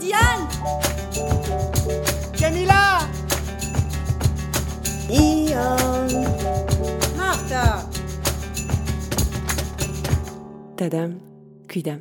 Diane 0.00 0.48
Jamila 2.34 3.00
Ian 5.10 6.08
Martha 7.16 7.86
Tadam, 10.76 11.20
cuidam. 11.68 12.00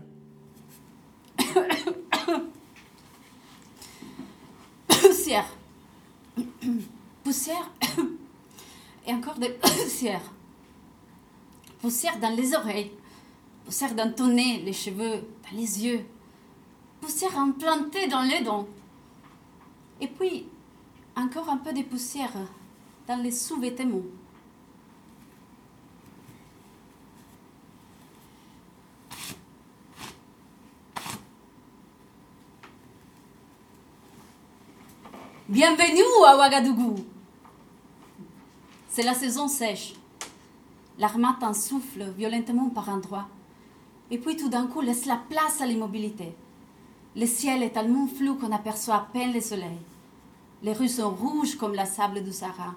Poussière. 4.88 5.50
Poussière. 7.25 7.70
Et 9.05 9.13
encore 9.13 9.38
des 9.38 9.50
poussières. 9.50 10.31
Poussière 11.81 12.18
dans 12.21 12.34
les 12.34 12.54
oreilles. 12.54 12.91
Poussière 13.66 13.93
dans 13.95 14.13
ton 14.13 14.27
nez, 14.27 14.61
les 14.63 14.71
cheveux, 14.71 15.27
dans 15.43 15.57
les 15.57 15.84
yeux. 15.86 16.05
Poussière 17.02 17.37
implantée 17.39 18.07
dans 18.07 18.21
les 18.21 18.42
dents. 18.42 18.68
Et 20.01 20.07
puis, 20.07 20.46
encore 21.15 21.50
un 21.50 21.57
peu 21.57 21.74
de 21.74 21.83
poussière 21.83 22.33
dans 23.07 23.21
les 23.21 23.32
sous-vêtements. 23.32 24.01
Bienvenue 35.47 36.03
à 36.27 36.38
Ouagadougou. 36.38 36.95
C'est 38.88 39.03
la 39.03 39.13
saison 39.13 39.47
sèche. 39.47 39.95
L'armatan 41.00 41.53
souffle 41.53 42.11
violentement 42.16 42.69
par 42.69 42.89
endroits. 42.89 43.27
Et 44.11 44.17
puis 44.17 44.36
tout 44.36 44.50
d'un 44.50 44.67
coup 44.67 44.81
laisse 44.81 45.05
la 45.05 45.16
place 45.16 45.61
à 45.61 45.66
l'immobilité. 45.66 46.36
Le 47.16 47.25
ciel 47.25 47.63
est 47.63 47.72
tellement 47.72 48.08
flou 48.08 48.36
qu'on 48.36 48.52
aperçoit 48.52 48.95
à 48.95 49.08
peine 49.11 49.33
le 49.33 49.41
soleil. 49.41 49.79
Les 50.61 50.73
rues 50.73 50.89
sont 50.89 51.09
rouges 51.09 51.55
comme 51.55 51.73
la 51.73 51.85
sable 51.85 52.23
du 52.23 52.31
Sahara. 52.31 52.75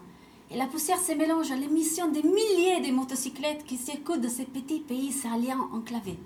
Et 0.50 0.56
la 0.56 0.66
poussière 0.66 1.00
se 1.00 1.12
mélange 1.12 1.50
à 1.50 1.56
l'émission 1.56 2.08
des 2.08 2.22
milliers 2.22 2.80
de 2.80 2.92
motocyclettes 2.92 3.64
qui 3.64 3.76
circulent 3.76 4.20
de 4.20 4.28
ces 4.28 4.44
petits 4.44 4.80
pays 4.80 5.12
sahéliens 5.12 5.68
enclavés. 5.72 6.18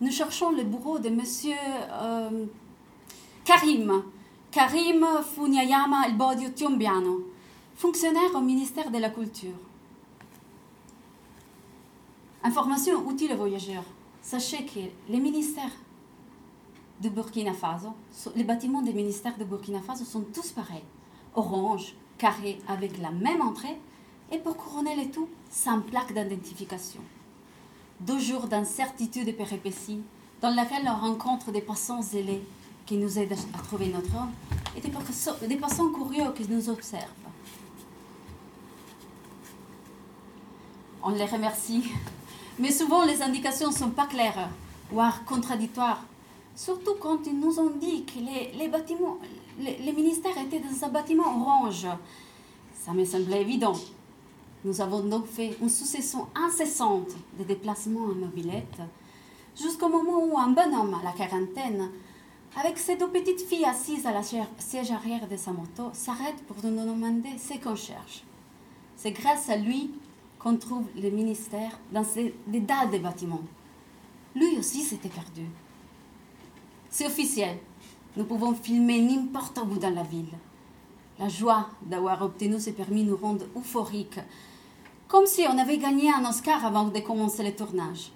Nous 0.00 0.12
cherchons 0.12 0.52
le 0.52 0.62
bureau 0.62 0.98
de 0.98 1.08
monsieur 1.08 1.56
euh, 1.90 2.46
Karim. 3.44 4.02
Karim 4.50 5.04
Funyayama 5.34 6.06
El 6.06 6.16
Bodio 6.16 6.48
Tiombiano, 6.50 7.26
fonctionnaire 7.74 8.34
au 8.34 8.40
ministère 8.40 8.90
de 8.90 8.98
la 8.98 9.10
Culture. 9.10 9.58
Information 12.42 13.10
utile 13.10 13.32
aux 13.32 13.36
voyageurs. 13.36 13.84
Sachez 14.22 14.64
que 14.64 14.80
les 15.08 15.20
ministères 15.20 15.72
de 17.00 17.08
Burkina 17.08 17.52
Faso, 17.52 17.88
so- 18.12 18.32
les 18.36 18.44
bâtiments 18.44 18.82
des 18.82 18.92
ministères 18.92 19.36
de 19.38 19.44
Burkina 19.44 19.80
Faso 19.80 20.04
sont 20.04 20.22
tous 20.34 20.50
pareils. 20.52 20.84
Orange, 21.34 21.94
carré, 22.16 22.58
avec 22.68 22.98
la 22.98 23.10
même 23.10 23.40
entrée, 23.42 23.78
et 24.30 24.38
pour 24.38 24.56
couronner 24.56 24.96
le 24.96 25.10
tout, 25.10 25.28
sans 25.50 25.80
plaque 25.80 26.12
d'identification. 26.12 27.00
Deux 28.00 28.18
jours 28.18 28.46
d'incertitude 28.46 29.28
et 29.28 29.32
péripéties, 29.32 30.02
dans 30.40 30.50
lesquels 30.50 30.86
on 30.88 30.96
rencontre 31.08 31.50
des 31.50 31.60
passants 31.62 32.02
zélés 32.02 32.42
qui 32.86 32.96
nous 32.96 33.18
aident 33.18 33.36
à 33.54 33.58
trouver 33.58 33.88
notre 33.88 34.14
homme, 34.16 34.32
et 34.76 34.80
des 34.80 35.56
passants 35.56 35.90
curieux 35.90 36.32
qui 36.34 36.46
nous 36.48 36.68
observent. 36.68 37.04
On 41.02 41.10
les 41.10 41.24
remercie, 41.24 41.84
mais 42.58 42.72
souvent 42.72 43.04
les 43.04 43.22
indications 43.22 43.68
ne 43.68 43.74
sont 43.74 43.90
pas 43.90 44.06
claires, 44.06 44.48
voire 44.90 45.24
contradictoires. 45.24 46.04
Surtout 46.56 46.94
quand 47.00 47.18
ils 47.26 47.38
nous 47.38 47.58
ont 47.60 47.70
dit 47.70 48.04
que 48.04 48.18
les, 48.18 48.52
les 48.58 48.68
bâtiments, 48.68 49.18
les, 49.60 49.92
ministères 49.92 50.36
étaient 50.38 50.60
dans 50.60 50.86
un 50.86 50.88
bâtiment 50.88 51.40
orange. 51.40 51.86
Ça 52.74 52.92
me 52.92 53.04
semblait 53.04 53.42
évident. 53.42 53.74
Nous 54.64 54.80
avons 54.80 55.00
donc 55.00 55.26
fait 55.26 55.56
une 55.60 55.68
succession 55.68 56.26
incessante 56.34 57.10
de 57.38 57.44
déplacements 57.44 58.06
en 58.06 58.14
mobilette, 58.14 58.80
jusqu'au 59.56 59.88
moment 59.88 60.24
où 60.24 60.36
un 60.36 60.48
bonhomme 60.48 60.94
à 60.94 61.04
la 61.04 61.12
quarantaine, 61.12 61.90
avec 62.56 62.76
ses 62.78 62.96
deux 62.96 63.08
petites 63.08 63.42
filles 63.42 63.66
assises 63.66 64.04
à 64.04 64.12
la 64.12 64.22
siège 64.22 64.90
arrière 64.90 65.28
de 65.28 65.36
sa 65.36 65.52
moto, 65.52 65.90
s'arrête 65.92 66.42
pour 66.48 66.56
nous 66.64 66.84
demander 66.84 67.38
ce 67.38 67.56
qu'on 67.58 67.76
cherche. 67.76 68.24
C'est 68.96 69.12
grâce 69.12 69.48
à 69.48 69.56
lui 69.56 69.92
qu'on 70.38 70.56
trouve 70.56 70.86
les 70.94 71.10
ministères 71.10 71.78
dans 71.92 72.04
ces, 72.04 72.34
des 72.46 72.60
dalles 72.60 72.90
de 72.90 72.98
bâtiments. 72.98 73.42
Lui 74.34 74.58
aussi 74.58 74.82
s'était 74.82 75.08
perdu. 75.08 75.46
C'est 76.90 77.06
officiel. 77.06 77.58
Nous 78.16 78.24
pouvons 78.24 78.54
filmer 78.54 79.00
n'importe 79.00 79.58
où 79.58 79.78
dans 79.78 79.94
la 79.94 80.02
ville. 80.02 80.32
La 81.18 81.28
joie 81.28 81.68
d'avoir 81.82 82.22
obtenu 82.22 82.60
ce 82.60 82.70
permis 82.70 83.04
nous 83.04 83.16
rend 83.16 83.36
euphoriques, 83.56 84.20
comme 85.08 85.26
si 85.26 85.42
on 85.48 85.58
avait 85.58 85.78
gagné 85.78 86.12
un 86.12 86.28
Oscar 86.28 86.64
avant 86.64 86.84
de 86.84 87.00
commencer 87.00 87.42
le 87.42 87.54
tournage. 87.54 88.12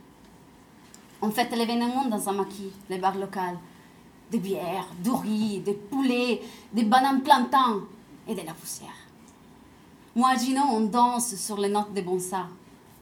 On 1.20 1.30
fête 1.30 1.52
l'événement 1.56 2.06
dans 2.06 2.28
un 2.28 2.32
maquis, 2.32 2.72
les 2.88 2.98
bars 2.98 3.16
locaux. 3.16 3.58
Des 4.30 4.38
bières, 4.38 4.88
du 5.02 5.10
riz, 5.10 5.60
des 5.60 5.74
poulets, 5.74 6.40
des 6.72 6.84
bananes 6.84 7.22
plantains 7.22 7.80
et 8.26 8.34
de 8.34 8.40
la 8.40 8.54
poussière. 8.54 8.88
Moi, 10.14 10.36
Gino, 10.36 10.60
on 10.70 10.80
danse 10.82 11.36
sur 11.36 11.58
les 11.58 11.70
notes 11.70 11.94
de 11.94 12.02
Bonsa, 12.02 12.46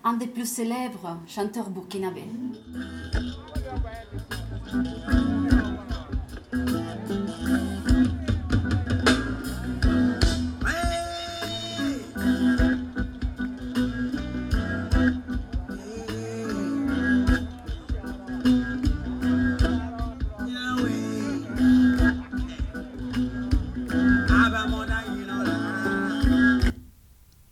un 0.04 0.12
des 0.12 0.28
plus 0.28 0.46
célèbres 0.46 1.18
chanteurs 1.26 1.68
burkinabés. 1.68 2.28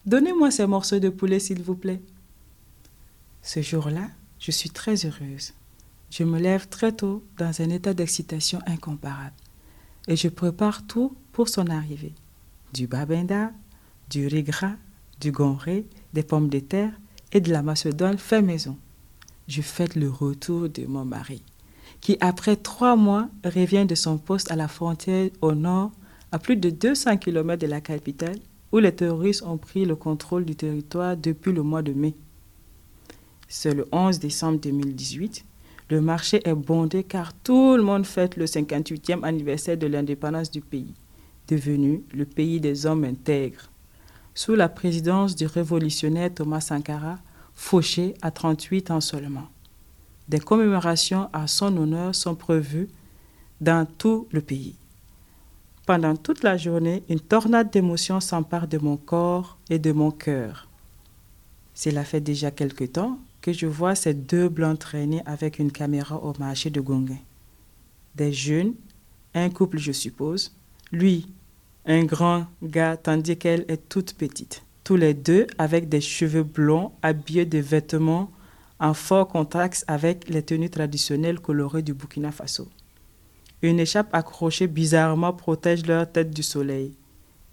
Donnez-moi 0.09 0.51
ces 0.51 0.67
morceaux 0.67 1.01
de 1.01 1.11
poulet, 1.11 1.39
s'il 1.39 1.61
vous 1.61 1.75
plaît. 1.75 2.01
Ce 3.43 3.61
jour-là, 3.61 4.09
je 4.39 4.51
suis 4.51 4.71
très 4.71 5.05
heureuse. 5.05 5.53
Je 6.09 6.25
me 6.25 6.39
lève 6.39 6.67
très 6.67 6.93
tôt 6.93 7.23
dans 7.37 7.61
un 7.61 7.69
état 7.69 7.93
d'excitation 7.93 8.59
incomparable. 8.67 9.35
Et 10.07 10.17
je 10.17 10.29
prépare 10.29 10.87
tout 10.87 11.15
pour 11.31 11.51
son 11.51 11.67
arrivée. 11.67 12.15
Du 12.73 12.87
babenda, 12.87 13.53
du 14.09 14.27
riz 14.29 14.45
gras, 14.45 14.77
du 15.21 15.31
gonré, 15.31 15.85
des 16.15 16.23
pommes 16.23 16.49
de 16.49 16.61
terre 16.61 16.99
et 17.33 17.43
de 17.43 17.53
la 17.53 17.61
macédoine 17.61 18.17
fait 18.17 18.41
maison. 18.41 18.79
Je 19.47 19.61
fête 19.61 19.95
le 19.95 20.09
retour 20.09 20.71
de 20.71 20.87
mon 20.87 21.05
mari, 21.05 21.43
qui 22.01 22.17
après 22.23 22.57
trois 22.57 22.97
mois 22.97 23.29
revient 23.45 23.85
de 23.85 23.95
son 23.95 24.17
poste 24.17 24.51
à 24.51 24.57
la 24.57 24.69
frontière 24.69 25.29
au 25.43 25.53
nord, 25.53 25.93
à 26.33 26.39
plus 26.39 26.57
de 26.57 26.71
200 26.71 27.19
km 27.19 27.61
de 27.61 27.67
la 27.67 27.83
capitale, 27.83 28.39
où 28.73 28.79
les 28.79 28.95
terroristes 28.95 29.43
ont 29.43 29.59
pris 29.59 29.85
le 29.85 29.97
contrôle 29.97 30.45
du 30.45 30.55
territoire 30.55 31.17
depuis 31.17 31.53
le 31.53 31.63
mois 31.63 31.83
de 31.83 31.93
mai. 31.93 32.15
C'est 33.49 33.75
le 33.75 33.87
11 33.93 34.19
décembre 34.19 34.61
2018. 34.61 35.45
Le 35.91 36.01
marché 36.03 36.47
est 36.47 36.55
bondé 36.55 37.03
car 37.03 37.33
tout 37.33 37.77
le 37.77 37.83
monde 37.83 38.05
fête 38.05 38.37
le 38.37 38.45
58e 38.45 39.25
anniversaire 39.25 39.79
de 39.79 39.87
l'indépendance 39.87 40.51
du 40.51 40.61
pays, 40.61 40.93
devenu 41.49 42.05
le 42.13 42.27
pays 42.27 42.61
des 42.61 42.85
hommes 42.85 43.05
intègres. 43.05 43.71
Sous 44.35 44.55
la 44.55 44.69
présidence 44.69 45.35
du 45.35 45.47
révolutionnaire 45.47 46.33
Thomas 46.35 46.61
Sankara, 46.61 47.19
fauché 47.55 48.15
à 48.21 48.31
38 48.31 48.91
ans 48.91 49.01
seulement. 49.01 49.49
Des 50.29 50.41
commémorations 50.41 51.31
à 51.33 51.47
son 51.47 51.75
honneur 51.79 52.15
sont 52.15 52.35
prévues 52.35 52.89
dans 53.63 53.87
tout 53.87 54.29
le 54.31 54.43
pays. 54.43 54.77
Pendant 55.89 56.17
toute 56.17 56.43
la 56.43 56.59
journée, 56.59 57.03
une 57.09 57.19
tornade 57.19 57.71
d'émotions 57.71 58.21
s'empare 58.21 58.69
de 58.69 58.77
mon 58.77 58.99
corps 58.99 59.57
et 59.71 59.79
de 59.79 59.91
mon 59.91 60.11
cœur. 60.11 60.69
Cela 61.73 62.05
fait 62.05 62.21
déjà 62.21 62.51
quelque 62.51 62.85
temps 62.85 63.19
que 63.41 63.55
je 63.55 63.65
vois 63.65 63.95
ces 63.95 64.13
deux 64.13 64.51
blancs 64.51 64.79
traîner 64.79 65.23
avec 65.25 65.59
une 65.59 65.73
caméra 65.73 66.23
au 66.23 66.35
marché 66.39 66.69
de 66.69 66.83
Gonguin. 66.83 67.17
Des 68.17 68.35
jeunes, 68.35 68.75
un 69.33 69.49
couple 69.49 69.79
je 69.79 69.93
suppose, 69.93 70.55
lui, 70.93 71.27
un 71.87 72.05
grand 72.05 72.45
gars 72.63 72.99
tandis 72.99 73.39
qu'elle 73.39 73.65
est 73.69 73.89
toute 73.89 74.13
petite. 74.13 74.65
Tous 74.85 74.97
les 74.97 75.15
deux 75.15 75.47
avec 75.57 75.89
des 75.89 76.03
cheveux 76.03 76.43
blonds 76.43 76.93
habillés 77.01 77.47
de 77.47 77.61
vêtements 77.61 78.31
en 78.79 78.93
fort 78.93 79.29
contraste 79.29 79.87
avec 79.89 80.29
les 80.29 80.43
tenues 80.43 80.69
traditionnelles 80.69 81.41
colorées 81.41 81.81
du 81.81 81.95
Burkina 81.95 82.31
Faso. 82.31 82.69
Une 83.63 83.81
écharpe 83.81 84.15
accrochée 84.15 84.69
bizarrement 84.69 85.33
protège 85.33 85.87
leur 85.87 86.11
tête 86.11 86.31
du 86.31 86.43
soleil. 86.43 86.95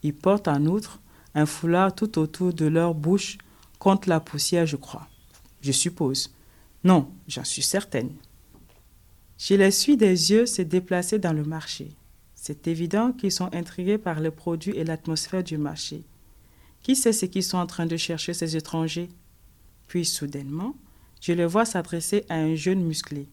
Ils 0.03 0.13
portent 0.13 0.47
en 0.47 0.65
outre 0.65 0.99
un 1.33 1.45
foulard 1.45 1.95
tout 1.95 2.19
autour 2.19 2.53
de 2.53 2.65
leur 2.65 2.93
bouche 2.93 3.37
contre 3.79 4.09
la 4.09 4.19
poussière, 4.19 4.65
je 4.65 4.75
crois. 4.75 5.07
Je 5.61 5.71
suppose. 5.71 6.33
Non, 6.83 7.09
j'en 7.27 7.43
suis 7.43 7.63
certaine. 7.63 8.11
Je 9.37 9.55
les 9.55 9.71
suis 9.71 9.97
des 9.97 10.31
yeux 10.31 10.45
se 10.45 10.61
déplacer 10.61 11.19
dans 11.19 11.33
le 11.33 11.43
marché. 11.43 11.91
C'est 12.35 12.67
évident 12.67 13.11
qu'ils 13.11 13.31
sont 13.31 13.53
intrigués 13.55 13.97
par 13.97 14.19
les 14.19 14.31
produits 14.31 14.77
et 14.77 14.83
l'atmosphère 14.83 15.43
du 15.43 15.57
marché. 15.57 16.03
Qui 16.83 16.95
sait 16.95 17.13
ce 17.13 17.25
qu'ils 17.25 17.43
sont 17.43 17.57
en 17.57 17.65
train 17.65 17.87
de 17.87 17.97
chercher 17.97 18.35
ces 18.35 18.55
étrangers? 18.55 19.09
Puis 19.87 20.05
soudainement, 20.05 20.75
je 21.19 21.33
les 21.33 21.47
vois 21.47 21.65
s'adresser 21.65 22.23
à 22.29 22.35
un 22.35 22.53
jeune 22.53 22.83
musclé. 22.83 23.27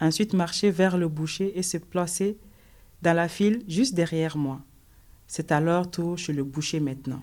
Ensuite 0.00 0.34
marcher 0.34 0.70
vers 0.70 0.98
le 0.98 1.08
boucher 1.08 1.58
et 1.58 1.62
se 1.62 1.78
placer 1.78 2.36
dans 3.02 3.14
la 3.14 3.28
file 3.28 3.62
juste 3.66 3.94
derrière 3.94 4.36
moi. 4.36 4.60
C'est 5.26 5.52
à 5.52 5.60
leur 5.60 5.90
tour 5.90 6.18
chez 6.18 6.32
le 6.32 6.44
boucher 6.44 6.80
maintenant. 6.80 7.22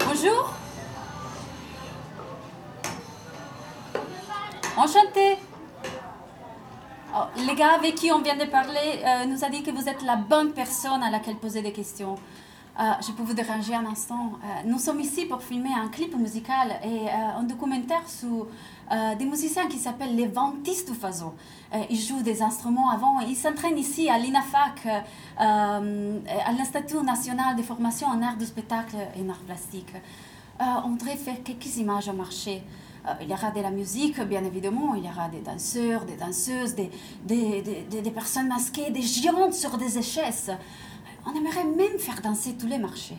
Bonjour. 0.00 0.54
Enchanté. 4.76 5.36
Oh, 7.14 7.24
les 7.46 7.54
gars 7.54 7.74
avec 7.74 7.94
qui 7.94 8.12
on 8.12 8.20
vient 8.20 8.36
de 8.36 8.44
parler 8.44 9.02
euh, 9.04 9.24
nous 9.24 9.42
a 9.44 9.48
dit 9.48 9.62
que 9.62 9.70
vous 9.70 9.88
êtes 9.88 10.02
la 10.02 10.16
bonne 10.16 10.52
personne 10.52 11.02
à 11.02 11.10
laquelle 11.10 11.36
poser 11.36 11.62
des 11.62 11.72
questions. 11.72 12.16
Euh, 12.78 12.92
je 13.00 13.10
peux 13.12 13.22
vous 13.22 13.32
déranger 13.32 13.74
un 13.74 13.86
instant. 13.86 14.32
Euh, 14.34 14.46
nous 14.66 14.78
sommes 14.78 15.00
ici 15.00 15.24
pour 15.24 15.42
filmer 15.42 15.70
un 15.72 15.88
clip 15.88 16.14
musical 16.14 16.78
et 16.84 17.08
un 17.10 17.42
documentaire 17.42 18.06
sur 18.08 18.46
des 19.18 19.24
musiciens 19.24 19.66
qui 19.66 19.78
s'appellent 19.78 20.14
les 20.14 20.28
Ventistes 20.28 20.88
du 20.88 20.96
Faso. 20.96 21.34
ils 21.90 21.98
jouent 21.98 22.22
des 22.22 22.40
instruments 22.40 22.88
avant. 22.90 23.18
Ils 23.18 23.34
s'entraînent 23.34 23.78
ici 23.78 24.08
à 24.08 24.16
l'INAFAC, 24.16 24.86
à 25.38 25.80
l'Institut 26.56 27.02
national 27.02 27.56
de 27.56 27.62
formation 27.62 28.06
en 28.06 28.22
art 28.22 28.36
du 28.36 28.46
spectacle 28.46 28.94
et 29.16 29.22
en 29.22 29.30
art 29.30 29.40
plastique. 29.40 29.92
on 30.60 30.90
devrait 30.90 31.16
faire 31.16 31.42
quelques 31.42 31.78
images 31.78 32.08
au 32.08 32.12
marché. 32.12 32.62
il 33.20 33.28
y 33.28 33.32
aura 33.32 33.50
de 33.50 33.60
la 33.60 33.72
musique, 33.72 34.20
bien 34.20 34.44
évidemment, 34.44 34.94
il 34.94 35.04
y 35.04 35.08
aura 35.08 35.28
des 35.28 35.40
danseurs, 35.40 36.04
des 36.04 36.16
danseuses, 36.16 36.76
des, 36.76 36.90
des, 37.24 37.62
des, 37.90 38.02
des 38.02 38.10
personnes 38.12 38.46
masquées, 38.46 38.90
des 38.90 39.02
géantes 39.02 39.54
sur 39.54 39.76
des 39.78 39.98
échesses. 39.98 40.50
On 41.26 41.34
aimerait 41.34 41.64
même 41.64 41.98
faire 41.98 42.22
danser 42.22 42.54
tous 42.56 42.68
les 42.68 42.78
marchés. 42.78 43.18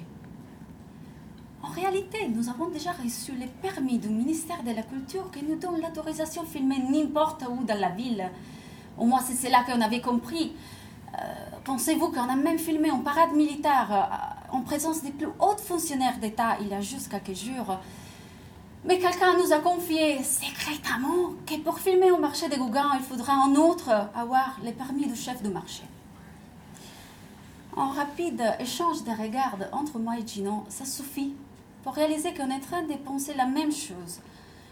En 1.61 1.67
réalité, 1.67 2.29
nous 2.29 2.47
avons 2.47 2.69
déjà 2.69 2.91
reçu 2.93 3.33
les 3.33 3.47
permis 3.47 3.99
du 3.99 4.07
ministère 4.07 4.63
de 4.63 4.71
la 4.71 4.81
Culture 4.81 5.29
qui 5.31 5.43
nous 5.43 5.57
donne 5.57 5.81
l'autorisation 5.81 6.43
de 6.43 6.47
filmer 6.47 6.79
n'importe 6.79 7.43
où 7.49 7.65
dans 7.65 7.77
la 7.77 7.89
ville. 7.89 8.29
Au 8.97 9.05
moins, 9.05 9.19
c'est 9.19 9.35
cela 9.35 9.63
qu'on 9.65 9.81
avait 9.81 9.99
compris. 9.99 10.53
Euh, 11.13 11.19
pensez-vous 11.65 12.09
qu'on 12.11 12.29
a 12.29 12.35
même 12.37 12.57
filmé 12.57 12.89
en 12.91 12.99
parade 12.99 13.33
militaire 13.33 13.87
euh, 13.91 14.55
en 14.55 14.61
présence 14.61 15.03
des 15.03 15.11
plus 15.11 15.27
hauts 15.39 15.57
fonctionnaires 15.57 16.17
d'État 16.19 16.57
il 16.61 16.69
y 16.69 16.73
a 16.73 16.81
juste 16.81 17.09
quelques 17.09 17.37
jours? 17.37 17.77
Mais 18.85 18.99
quelqu'un 18.99 19.35
nous 19.37 19.51
a 19.51 19.59
confié 19.59 20.23
secrètement 20.23 21.33
que 21.45 21.57
pour 21.57 21.79
filmer 21.79 22.11
au 22.11 22.17
marché 22.19 22.47
de 22.47 22.55
Gauguin, 22.55 22.91
il 22.93 23.03
faudra 23.03 23.33
en 23.33 23.53
outre 23.55 23.89
avoir 24.15 24.57
les 24.63 24.71
permis 24.71 25.07
du 25.07 25.15
chef 25.15 25.43
de 25.43 25.49
marché. 25.49 25.83
Un 27.79 27.91
rapide 27.91 28.41
échange 28.59 29.03
de 29.03 29.11
regards 29.11 29.55
entre 29.71 29.99
moi 29.99 30.17
et 30.17 30.25
Gino, 30.25 30.63
ça 30.67 30.83
suffit 30.83 31.35
pour 31.83 31.93
réaliser 31.93 32.33
qu'on 32.33 32.49
est 32.49 32.55
en 32.55 32.59
train 32.59 32.81
de 32.81 32.95
penser 32.95 33.35
la 33.35 33.45
même 33.45 33.71
chose. 33.71 34.19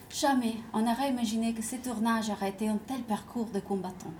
Jamais 0.09 0.55
on 0.73 0.79
n'aurait 0.79 1.11
imaginé 1.11 1.53
que 1.53 1.61
ce 1.61 1.75
tournage 1.75 2.31
aurait 2.31 2.49
été 2.49 2.67
un 2.67 2.77
tel 2.77 3.03
parcours 3.03 3.45
de 3.53 3.59
combattants. 3.59 4.13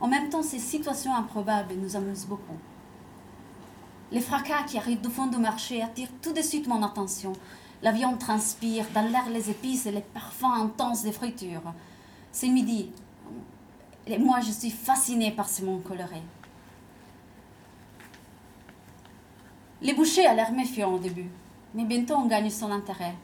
En 0.00 0.08
même 0.08 0.28
temps, 0.28 0.42
ces 0.42 0.58
situations 0.58 1.14
improbables 1.14 1.74
nous 1.76 1.94
amusent 1.94 2.26
beaucoup. 2.26 2.58
Les 4.10 4.20
fracas 4.20 4.64
qui 4.64 4.76
arrivent 4.76 5.00
du 5.00 5.08
fond 5.08 5.28
du 5.28 5.38
marché 5.38 5.80
attirent 5.80 6.08
tout 6.20 6.32
de 6.32 6.42
suite 6.42 6.66
mon 6.66 6.82
attention. 6.82 7.32
La 7.80 7.92
viande 7.92 8.18
transpire, 8.18 8.86
dans 8.92 9.08
l'air 9.08 9.28
les 9.30 9.50
épices 9.50 9.86
et 9.86 9.92
les 9.92 10.00
parfums 10.00 10.52
intenses 10.52 11.04
des 11.04 11.12
fritures. 11.12 11.72
C'est 12.32 12.48
midi. 12.48 12.90
Et 14.08 14.18
moi, 14.18 14.40
je 14.40 14.50
suis 14.50 14.70
fascinée 14.70 15.30
par 15.30 15.48
ce 15.48 15.64
monde 15.64 15.84
coloré. 15.84 16.22
Les 19.82 19.92
bouchers 19.92 20.26
a 20.26 20.34
l'air 20.34 20.52
méfiants 20.52 20.94
au 20.94 20.98
début, 20.98 21.28
mais 21.74 21.84
bientôt 21.84 22.14
on 22.14 22.26
gagne 22.26 22.50
son 22.50 22.70
intérêt. 22.70 23.14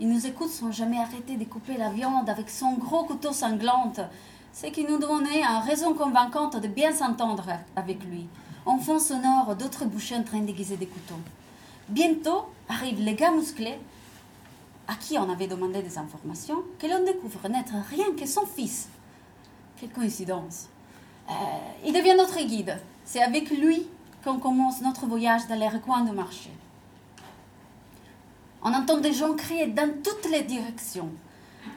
Ils 0.00 0.08
nous 0.08 0.26
écoutent 0.26 0.50
sans 0.50 0.70
jamais 0.70 0.98
arrêter 0.98 1.36
de 1.36 1.44
couper 1.44 1.76
la 1.76 1.90
viande 1.90 2.28
avec 2.28 2.50
son 2.50 2.74
gros 2.74 3.04
couteau 3.04 3.32
sanglante, 3.32 4.00
ce 4.52 4.66
qui 4.66 4.84
nous 4.84 4.98
donnait 4.98 5.42
une 5.42 5.66
raison 5.66 5.94
convaincante 5.94 6.56
de 6.56 6.68
bien 6.68 6.92
s'entendre 6.92 7.48
avec 7.74 8.04
lui. 8.04 8.26
En 8.66 8.78
fond 8.78 8.98
sonore, 8.98 9.56
d'autres 9.56 9.86
bouchers 9.86 10.16
en 10.16 10.22
train 10.22 10.40
d'aiguiser 10.40 10.76
des 10.76 10.86
couteaux. 10.86 11.20
Bientôt 11.88 12.46
arrivent 12.68 13.00
les 13.00 13.14
gars 13.14 13.32
musclés 13.32 13.78
à 14.86 14.94
qui 14.94 15.18
on 15.18 15.30
avait 15.30 15.46
demandé 15.46 15.82
des 15.82 15.98
informations, 15.98 16.62
que 16.78 16.86
l'on 16.86 17.04
découvre 17.04 17.48
n'être 17.48 17.74
rien 17.90 18.12
que 18.18 18.26
son 18.26 18.44
fils. 18.46 18.88
Quelle 19.78 19.90
coïncidence. 19.90 20.68
Euh, 21.30 21.32
il 21.84 21.92
devient 21.92 22.14
notre 22.16 22.40
guide. 22.42 22.78
C'est 23.04 23.22
avec 23.22 23.50
lui 23.50 23.86
qu'on 24.24 24.38
commence 24.38 24.80
notre 24.80 25.06
voyage 25.06 25.46
dans 25.46 25.58
les 25.58 25.68
recoins 25.68 26.02
du 26.02 26.12
marché. 26.12 26.50
On 28.62 28.72
entend 28.72 28.98
des 28.98 29.12
gens 29.12 29.34
crier 29.34 29.66
dans 29.66 29.90
toutes 30.02 30.30
les 30.30 30.42
directions. 30.42 31.10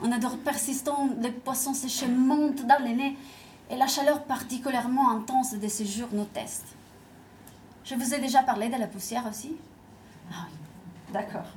On 0.01 0.11
odeur 0.11 0.38
persistant, 0.38 1.09
les 1.21 1.31
poissons 1.31 1.73
séchés 1.73 2.07
montent 2.07 2.65
dans 2.65 2.81
les 2.83 2.94
nez 2.94 3.17
et 3.69 3.75
la 3.75 3.88
chaleur 3.88 4.23
particulièrement 4.23 5.11
intense 5.11 5.53
de 5.55 5.67
ces 5.67 5.85
jours 5.85 6.07
nous 6.13 6.25
teste. 6.25 6.65
Je 7.83 7.95
vous 7.95 8.13
ai 8.13 8.19
déjà 8.19 8.44
parlé 8.44 8.69
de 8.69 8.77
la 8.77 8.88
poussière 8.88 9.25
aussi 9.29 9.55
Ah 10.31 10.45
oui, 10.47 10.57
d'accord. 11.13 11.47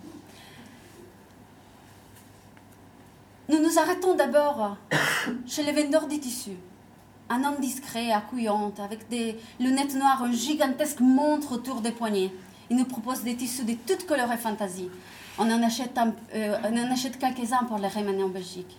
Nous 3.49 3.61
nous 3.61 3.79
arrêtons 3.79 4.15
d'abord 4.15 4.77
chez 5.47 5.63
les 5.63 5.73
vendeurs 5.73 6.07
des 6.07 6.19
tissus 6.19 6.57
un 7.31 7.45
homme 7.45 7.61
discret, 7.61 8.11
accouillant, 8.11 8.73
avec 8.79 9.09
des 9.09 9.39
lunettes 9.61 9.95
noires, 9.95 10.23
un 10.23 10.33
gigantesque 10.33 11.01
montre 11.01 11.53
autour 11.53 11.81
des 11.81 11.93
poignets. 11.93 12.33
Il 12.69 12.77
nous 12.77 12.85
propose 12.85 13.23
des 13.23 13.37
tissus 13.37 13.65
de 13.65 13.75
toutes 13.87 14.07
couleurs 14.07 14.33
et 14.33 14.37
fantaisies. 14.37 14.91
On 15.39 15.51
en 15.51 15.63
achète, 15.63 15.99
euh, 16.35 16.57
quelques-uns 17.21 17.65
pour 17.65 17.79
les 17.79 17.89
ramener 17.89 18.25
en 18.25 18.29
Belgique. 18.29 18.77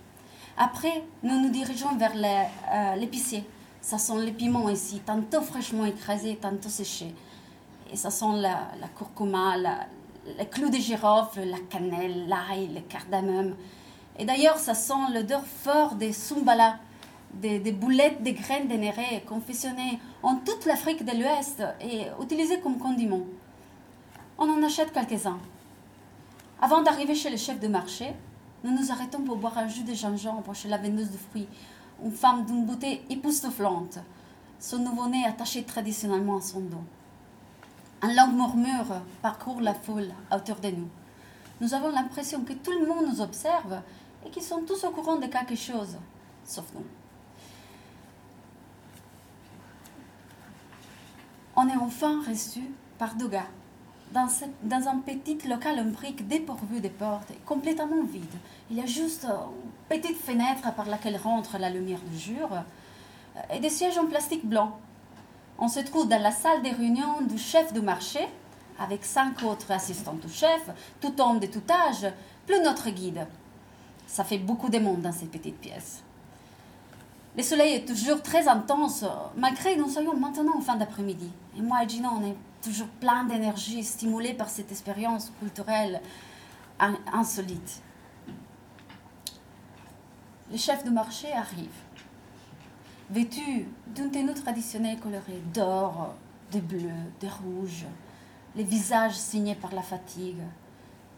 Après, 0.56 1.02
nous 1.22 1.40
nous 1.40 1.48
dirigeons 1.48 1.96
vers 1.96 2.12
euh, 2.14 2.94
l'épicier. 2.96 3.44
ça 3.80 3.96
sent 3.96 4.18
les 4.22 4.32
piments 4.32 4.68
ici, 4.68 5.00
tantôt 5.04 5.40
fraîchement 5.40 5.86
écrasés, 5.86 6.38
tantôt 6.40 6.68
séchés. 6.68 7.14
Et 7.90 7.96
ça 7.96 8.10
sent 8.10 8.36
la, 8.36 8.68
la 8.80 8.88
curcuma, 8.96 9.56
la, 9.56 9.86
les 10.38 10.46
clous 10.46 10.68
de 10.68 10.76
girofle, 10.76 11.44
la 11.44 11.58
cannelle, 11.70 12.28
l'ail, 12.28 12.68
le 12.74 12.80
cardamome. 12.82 13.54
Et 14.18 14.26
d'ailleurs, 14.26 14.58
ça 14.58 14.74
sent 14.74 14.92
l'odeur 15.14 15.42
fort 15.44 15.94
des 15.94 16.12
sumbala, 16.12 16.78
des, 17.34 17.72
boulettes 17.72 18.22
de 18.22 18.30
graines 18.30 18.68
d'énéré 18.68 19.22
confectionnées 19.26 19.98
en 20.22 20.36
toute 20.36 20.66
l'Afrique 20.66 21.04
de 21.04 21.12
l'Ouest 21.12 21.62
et 21.80 22.06
utilisées 22.22 22.60
comme 22.60 22.78
condiments. 22.78 23.26
On 24.38 24.48
en 24.48 24.62
achète 24.62 24.92
quelques-uns. 24.92 25.38
Avant 26.60 26.82
d'arriver 26.82 27.14
chez 27.14 27.30
le 27.30 27.36
chef 27.36 27.58
de 27.58 27.68
marché, 27.68 28.12
nous 28.64 28.70
nous 28.70 28.92
arrêtons 28.92 29.22
pour 29.22 29.36
boire 29.36 29.58
un 29.58 29.68
jus 29.68 29.82
de 29.82 29.94
gingembre 29.94 30.54
chez 30.54 30.68
la 30.68 30.78
vendeuse 30.78 31.10
de 31.10 31.16
fruits, 31.16 31.48
une 32.04 32.12
femme 32.12 32.44
d'une 32.44 32.64
beauté 32.64 33.02
époustouflante, 33.10 33.98
son 34.58 34.78
nouveau-né 34.78 35.24
attaché 35.26 35.64
traditionnellement 35.64 36.38
à 36.38 36.40
son 36.40 36.60
dos. 36.60 36.84
Un 38.02 38.14
long 38.14 38.32
murmure 38.32 39.00
parcourt 39.20 39.60
la 39.60 39.74
foule 39.74 40.10
autour 40.32 40.56
de 40.56 40.70
nous. 40.70 40.88
Nous 41.60 41.74
avons 41.74 41.90
l'impression 41.90 42.42
que 42.42 42.52
tout 42.52 42.72
le 42.72 42.86
monde 42.86 43.06
nous 43.08 43.20
observe 43.20 43.80
et 44.26 44.30
qu'ils 44.30 44.42
sont 44.42 44.62
tous 44.62 44.84
au 44.84 44.90
courant 44.90 45.16
de 45.16 45.26
quelque 45.26 45.56
chose, 45.56 45.96
sauf 46.44 46.64
nous. 46.74 46.84
On 51.54 51.68
est 51.68 51.76
enfin 51.76 52.22
reçu 52.26 52.60
par 52.98 53.14
deux 53.14 53.28
gars 53.28 53.48
dans, 54.12 54.88
un 54.88 54.98
petit 54.98 55.38
local 55.48 55.80
en 55.80 55.84
briques 55.84 56.26
dépourvu 56.26 56.80
de 56.80 56.88
portes, 56.88 57.32
complètement 57.46 58.02
vide. 58.04 58.34
Il 58.70 58.76
y 58.76 58.80
a 58.80 58.86
juste 58.86 59.24
une 59.24 59.70
petite 59.88 60.18
fenêtre 60.18 60.72
par 60.74 60.86
laquelle 60.86 61.16
rentre 61.16 61.58
la 61.58 61.70
lumière 61.70 62.00
du 62.00 62.18
jour 62.18 62.48
et 63.52 63.60
des 63.60 63.70
sièges 63.70 63.98
en 63.98 64.06
plastique 64.06 64.44
blanc. 64.44 64.78
On 65.58 65.68
se 65.68 65.80
trouve 65.80 66.08
dans 66.08 66.20
la 66.20 66.32
salle 66.32 66.62
des 66.62 66.70
réunions 66.70 67.22
du 67.22 67.38
chef 67.38 67.72
du 67.72 67.80
marché, 67.80 68.20
avec 68.78 69.04
cinq 69.04 69.42
autres 69.42 69.70
assistants 69.70 70.14
du 70.14 70.28
chef, 70.28 70.68
tout 71.00 71.18
homme 71.20 71.38
de 71.38 71.46
tout 71.46 71.62
âge, 71.70 72.12
plus 72.46 72.60
notre 72.60 72.90
guide. 72.90 73.26
Ça 74.06 74.24
fait 74.24 74.38
beaucoup 74.38 74.68
de 74.68 74.78
monde 74.78 75.02
dans 75.02 75.12
ces 75.12 75.26
petites 75.26 75.58
pièces. 75.58 76.02
Le 77.34 77.42
soleil 77.42 77.76
est 77.76 77.88
toujours 77.88 78.20
très 78.22 78.46
intense, 78.46 79.06
malgré 79.36 79.74
nous 79.76 79.88
soyons 79.88 80.14
maintenant 80.14 80.58
en 80.58 80.60
fin 80.60 80.76
d'après-midi. 80.76 81.30
Et 81.56 81.62
moi 81.62 81.82
et 81.82 81.88
Gino, 81.88 82.10
on 82.12 82.22
est 82.26 82.36
toujours 82.62 82.88
plein 83.00 83.24
d'énergie, 83.24 83.82
stimulés 83.82 84.34
par 84.34 84.50
cette 84.50 84.70
expérience 84.70 85.32
culturelle 85.38 86.02
insolite. 87.10 87.80
Le 90.50 90.58
chef 90.58 90.84
de 90.84 90.90
marché 90.90 91.32
arrive, 91.32 91.72
vêtu 93.08 93.66
d'une 93.86 94.10
tenue 94.10 94.34
traditionnelle 94.34 94.98
colorée 94.98 95.42
d'or, 95.54 96.14
de 96.52 96.60
bleu, 96.60 96.90
de 97.22 97.28
rouge, 97.28 97.86
les 98.54 98.64
visages 98.64 99.16
signés 99.16 99.54
par 99.54 99.74
la 99.74 99.80
fatigue, 99.80 100.42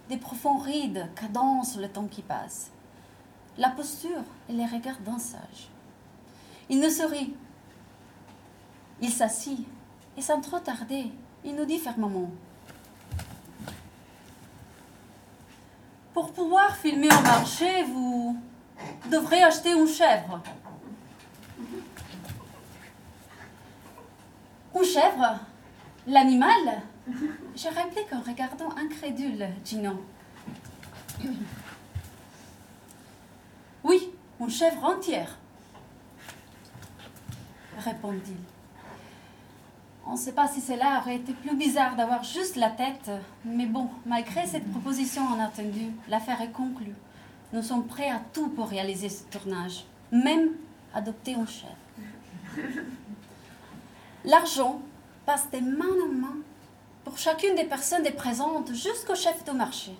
des 0.08 0.18
profonds 0.18 0.58
rides 0.58 1.08
cadencent 1.16 1.76
le 1.76 1.88
temps 1.88 2.06
qui 2.06 2.22
passe, 2.22 2.70
la 3.58 3.70
posture 3.70 4.22
et 4.48 4.52
les 4.52 4.66
regards 4.66 5.00
d'un 5.00 5.18
sage. 5.18 5.70
Il 6.70 6.80
ne 6.80 6.88
sourit, 6.88 7.34
il 9.00 9.10
s'assit. 9.10 9.66
Et 10.16 10.22
sans 10.22 10.40
trop 10.40 10.58
tarder, 10.60 11.10
il 11.44 11.54
nous 11.54 11.64
dit 11.64 11.78
fermement. 11.78 12.30
Pour 16.12 16.32
pouvoir 16.32 16.76
filmer 16.76 17.08
au 17.08 17.20
marché, 17.22 17.82
vous 17.84 18.38
devrez 19.10 19.42
acheter 19.42 19.72
une 19.72 19.88
chèvre. 19.88 20.40
Une 24.74 24.84
chèvre? 24.84 25.40
L'animal? 26.06 26.82
Je 27.56 27.68
réplique 27.68 28.12
en 28.12 28.20
regardant 28.20 28.70
incrédule 28.76 29.48
Gino. 29.64 30.04
Oui, 33.82 34.10
une 34.40 34.50
chèvre 34.50 34.84
entière, 34.84 35.36
répondit-il. 37.78 38.36
On 40.06 40.12
ne 40.12 40.18
sait 40.18 40.32
pas 40.32 40.48
si 40.48 40.60
cela 40.60 41.00
aurait 41.00 41.16
été 41.16 41.32
plus 41.32 41.56
bizarre 41.56 41.96
d'avoir 41.96 42.22
juste 42.22 42.56
la 42.56 42.70
tête, 42.70 43.10
mais 43.44 43.66
bon, 43.66 43.88
malgré 44.04 44.46
cette 44.46 44.70
proposition 44.70 45.22
inattendue, 45.34 45.92
l'affaire 46.08 46.42
est 46.42 46.52
conclue. 46.52 46.94
Nous 47.52 47.62
sommes 47.62 47.86
prêts 47.86 48.10
à 48.10 48.20
tout 48.32 48.48
pour 48.48 48.68
réaliser 48.68 49.08
ce 49.08 49.24
tournage, 49.24 49.84
même 50.12 50.50
adopter 50.92 51.34
un 51.34 51.46
chef. 51.46 51.70
L'argent 54.24 54.80
passe 55.24 55.50
de 55.50 55.60
main 55.60 55.86
en 56.04 56.12
main 56.12 56.36
pour 57.04 57.16
chacune 57.16 57.54
des 57.54 57.64
personnes 57.64 58.04
présentes 58.12 58.72
jusqu'au 58.74 59.14
chef 59.14 59.44
de 59.44 59.52
marché. 59.52 59.92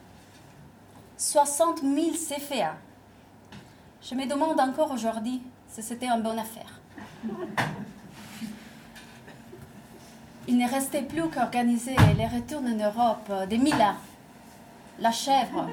60 1.17 1.81
000 1.81 1.95
CFA. 2.13 2.75
Je 4.03 4.15
me 4.15 4.27
demande 4.27 4.61
encore 4.61 4.91
aujourd'hui 4.93 5.43
si 5.69 5.83
c'était 5.83 6.09
une 6.09 6.23
bonne 6.23 6.39
affaire. 6.39 6.81
Il 10.47 10.59
ne 10.59 10.69
restait 10.69 11.03
plus 11.03 11.29
qu'organiser 11.31 11.97
les 12.19 12.27
retours 12.27 12.61
en 12.61 12.77
Europe 12.77 13.49
des 13.49 13.59
Mila, 13.59 13.95
la 14.99 15.11
chèvre, 15.11 15.69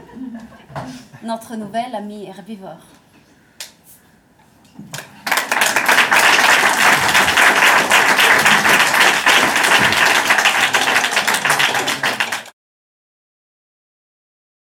notre 1.23 1.55
nouvelle 1.55 1.93
amie 1.93 2.25
herbivore. 2.25 3.00